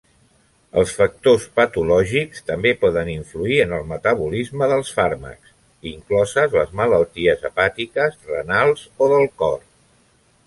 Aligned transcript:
Els 0.81 0.91
"factors 0.99 1.43
patològics" 1.57 2.39
també 2.47 2.71
poden 2.85 3.11
influir 3.15 3.59
en 3.65 3.75
el 3.79 3.83
metabolisme 3.91 4.69
dels 4.71 4.89
fàrmacs, 4.99 5.53
incloses 5.91 6.57
les 6.61 6.73
malalties 6.81 7.45
hepàtiques, 7.51 8.17
renals 8.35 8.89
o 9.05 9.11
del 9.15 9.29
cor. 9.43 9.59